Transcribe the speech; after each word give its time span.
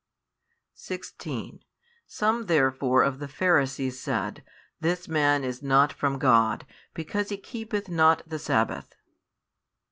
16 0.73 1.59
Some 2.07 2.45
therefore 2.47 3.03
of 3.03 3.19
the 3.19 3.27
Pharisees 3.27 3.99
said, 3.99 4.43
This 4.79 5.07
man 5.07 5.43
is 5.43 5.61
not 5.61 5.93
from 5.93 6.17
God, 6.17 6.65
because 6.95 7.29
he 7.29 7.37
keepeth 7.37 7.87
not 7.87 8.27
the 8.27 8.39
sabbath. 8.39 8.95